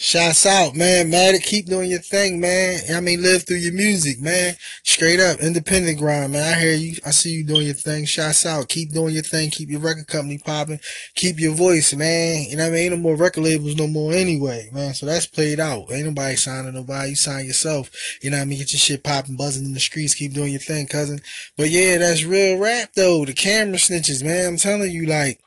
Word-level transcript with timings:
Shouts 0.00 0.46
out, 0.46 0.76
man. 0.76 1.10
Maddie, 1.10 1.40
keep 1.40 1.66
doing 1.66 1.90
your 1.90 1.98
thing, 1.98 2.38
man. 2.38 2.78
I 2.94 3.00
mean, 3.00 3.20
live 3.20 3.44
through 3.44 3.56
your 3.56 3.72
music, 3.72 4.20
man. 4.20 4.54
Straight 4.84 5.18
up, 5.18 5.40
independent 5.40 5.98
grind, 5.98 6.34
man. 6.34 6.54
I 6.54 6.60
hear 6.60 6.72
you. 6.72 6.94
I 7.04 7.10
see 7.10 7.30
you 7.30 7.42
doing 7.42 7.66
your 7.66 7.74
thing. 7.74 8.04
Shouts 8.04 8.46
out. 8.46 8.68
Keep 8.68 8.92
doing 8.92 9.12
your 9.12 9.24
thing. 9.24 9.50
Keep 9.50 9.70
your 9.70 9.80
record 9.80 10.06
company 10.06 10.38
popping. 10.38 10.78
Keep 11.16 11.40
your 11.40 11.52
voice, 11.52 11.94
man. 11.94 12.44
You 12.48 12.56
know 12.56 12.62
what 12.62 12.68
I 12.68 12.74
mean? 12.74 12.82
Ain't 12.84 12.92
no 12.92 12.98
more 12.98 13.16
record 13.16 13.42
labels 13.42 13.74
no 13.74 13.88
more 13.88 14.12
anyway, 14.12 14.70
man. 14.72 14.94
So 14.94 15.04
that's 15.04 15.26
played 15.26 15.58
out. 15.58 15.90
Ain't 15.90 16.06
nobody 16.06 16.36
signing 16.36 16.74
nobody. 16.74 17.10
You 17.10 17.16
sign 17.16 17.46
yourself. 17.46 17.90
You 18.22 18.30
know 18.30 18.36
what 18.36 18.42
I 18.42 18.46
mean? 18.46 18.58
Get 18.58 18.72
your 18.72 18.78
shit 18.78 19.02
popping, 19.02 19.34
buzzing 19.34 19.64
in 19.66 19.74
the 19.74 19.80
streets. 19.80 20.14
Keep 20.14 20.32
doing 20.32 20.52
your 20.52 20.60
thing, 20.60 20.86
cousin. 20.86 21.20
But 21.56 21.70
yeah, 21.70 21.98
that's 21.98 22.22
real 22.22 22.56
rap 22.58 22.90
though. 22.94 23.24
The 23.24 23.32
camera 23.32 23.78
snitches, 23.78 24.22
man. 24.22 24.46
I'm 24.46 24.58
telling 24.58 24.92
you, 24.92 25.06
like, 25.06 25.40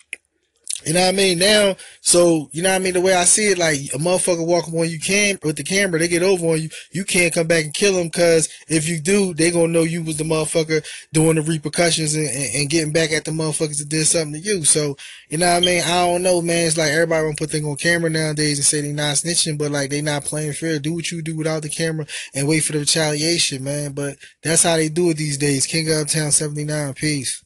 you 0.85 0.93
know 0.93 1.01
what 1.01 1.13
I 1.13 1.17
mean? 1.17 1.39
Now, 1.39 1.75
so 2.01 2.49
you 2.51 2.61
know 2.61 2.69
what 2.69 2.75
I 2.75 2.79
mean. 2.79 2.93
The 2.93 3.01
way 3.01 3.13
I 3.13 3.23
see 3.23 3.51
it, 3.51 3.57
like 3.57 3.77
a 3.93 3.97
motherfucker 3.97 4.45
walking 4.45 4.77
on 4.77 4.89
you 4.89 4.99
can 4.99 5.37
with 5.43 5.55
the 5.55 5.63
camera, 5.63 5.99
they 5.99 6.07
get 6.07 6.23
over 6.23 6.47
on 6.47 6.61
you. 6.61 6.69
You 6.91 7.05
can't 7.05 7.33
come 7.33 7.47
back 7.47 7.65
and 7.65 7.73
kill 7.73 7.93
them 7.93 8.07
because 8.07 8.49
if 8.67 8.87
you 8.87 8.99
do, 8.99 9.33
they 9.33 9.51
gonna 9.51 9.67
know 9.67 9.83
you 9.83 10.03
was 10.03 10.17
the 10.17 10.23
motherfucker 10.23 10.83
doing 11.13 11.35
the 11.35 11.41
repercussions 11.41 12.15
and, 12.15 12.27
and, 12.27 12.55
and, 12.55 12.69
getting 12.69 12.93
back 12.93 13.11
at 13.11 13.25
the 13.25 13.31
motherfuckers 13.31 13.77
that 13.79 13.89
did 13.89 14.05
something 14.05 14.41
to 14.41 14.47
you. 14.47 14.65
So 14.65 14.97
you 15.29 15.37
know 15.37 15.53
what 15.53 15.63
I 15.63 15.65
mean? 15.65 15.83
I 15.83 16.05
don't 16.07 16.23
know, 16.23 16.41
man. 16.41 16.67
It's 16.67 16.77
like 16.77 16.91
everybody 16.91 17.23
gonna 17.23 17.35
put 17.35 17.51
things 17.51 17.65
on 17.65 17.75
camera 17.75 18.09
nowadays 18.09 18.57
and 18.57 18.65
say 18.65 18.81
they 18.81 18.91
not 18.91 19.15
snitching, 19.15 19.57
but 19.57 19.71
like 19.71 19.89
they 19.89 20.01
not 20.01 20.25
playing 20.25 20.53
fair. 20.53 20.79
Do 20.79 20.93
what 20.93 21.11
you 21.11 21.21
do 21.21 21.37
without 21.37 21.61
the 21.61 21.69
camera 21.69 22.07
and 22.33 22.47
wait 22.47 22.61
for 22.61 22.73
the 22.73 22.79
retaliation, 22.79 23.63
man. 23.63 23.93
But 23.93 24.17
that's 24.41 24.63
how 24.63 24.77
they 24.77 24.89
do 24.89 25.11
it 25.11 25.17
these 25.17 25.37
days. 25.37 25.67
King 25.67 25.91
of 25.91 25.97
Uptown 25.97 26.31
seventy 26.31 26.63
nine, 26.63 26.93
peace. 26.93 27.43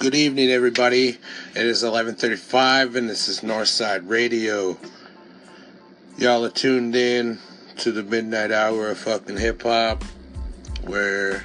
Good 0.00 0.14
evening, 0.14 0.48
everybody. 0.48 1.18
It 1.54 1.66
is 1.66 1.82
11:35, 1.82 2.96
and 2.96 3.06
this 3.06 3.28
is 3.28 3.40
Northside 3.40 4.08
Radio. 4.08 4.78
Y'all 6.16 6.42
are 6.42 6.48
tuned 6.48 6.96
in 6.96 7.38
to 7.80 7.92
the 7.92 8.02
midnight 8.02 8.50
hour 8.50 8.88
of 8.88 8.96
fucking 8.96 9.36
hip 9.36 9.62
hop, 9.62 10.02
where 10.84 11.44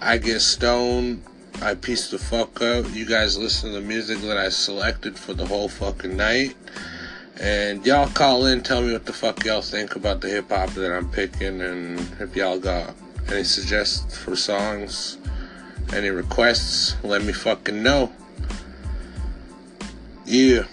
I 0.00 0.18
get 0.18 0.40
stoned, 0.40 1.22
I 1.60 1.76
piece 1.76 2.10
the 2.10 2.18
fuck 2.18 2.60
out. 2.60 2.92
You 2.92 3.06
guys 3.06 3.38
listen 3.38 3.72
to 3.72 3.80
the 3.80 3.86
music 3.86 4.18
that 4.22 4.36
I 4.36 4.48
selected 4.48 5.16
for 5.16 5.32
the 5.32 5.46
whole 5.46 5.68
fucking 5.68 6.16
night, 6.16 6.56
and 7.38 7.86
y'all 7.86 8.08
call 8.08 8.46
in, 8.46 8.64
tell 8.64 8.82
me 8.82 8.92
what 8.92 9.06
the 9.06 9.12
fuck 9.12 9.44
y'all 9.44 9.62
think 9.62 9.94
about 9.94 10.20
the 10.20 10.28
hip 10.28 10.50
hop 10.50 10.70
that 10.70 10.92
I'm 10.92 11.08
picking, 11.10 11.60
and 11.60 12.00
if 12.18 12.34
y'all 12.34 12.58
got 12.58 12.96
any 13.28 13.44
suggestions 13.44 14.18
for 14.18 14.34
songs 14.34 15.18
any 15.92 16.08
requests, 16.08 16.96
let 17.02 17.22
me 17.22 17.32
fucking 17.32 17.82
know. 17.82 18.12
Yeah, 20.24 20.64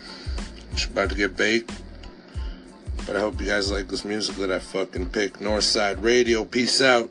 it's 0.72 0.86
about 0.86 1.10
to 1.10 1.16
get 1.16 1.36
baked. 1.36 1.72
But 3.06 3.16
I 3.16 3.20
hope 3.20 3.42
you 3.42 3.48
guys 3.48 3.72
like 3.72 3.88
this 3.88 4.06
music 4.06 4.36
that 4.36 4.52
I 4.52 4.60
fucking 4.60 5.10
picked. 5.10 5.40
Northside 5.40 6.04
Radio, 6.04 6.46
peace 6.46 6.82
out. 6.82 7.10